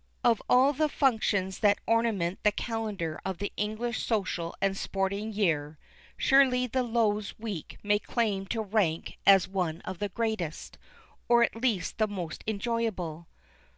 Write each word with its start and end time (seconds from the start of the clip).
* 0.00 0.12
Of 0.22 0.42
all 0.50 0.74
the 0.74 0.90
functions 0.90 1.60
that 1.60 1.78
ornament 1.86 2.40
the 2.42 2.52
calendar 2.52 3.18
of 3.24 3.38
the 3.38 3.50
English 3.56 4.04
social 4.04 4.54
and 4.60 4.76
sporting 4.76 5.32
year, 5.32 5.78
surely 6.18 6.66
the 6.66 6.82
Lowes 6.82 7.32
week 7.38 7.78
may 7.82 7.98
claim 7.98 8.44
to 8.48 8.60
rank 8.60 9.16
as 9.24 9.48
one 9.48 9.80
of 9.80 9.98
the 9.98 10.10
greatest, 10.10 10.76
or 11.26 11.42
at 11.42 11.56
least 11.56 11.96
the 11.96 12.06
most 12.06 12.44
enjoyable. 12.46 13.28